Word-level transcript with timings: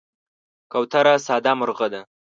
کوتره 0.71 1.13
ساده 1.27 1.51
مرغه 1.59 1.87
ده. 1.93 2.01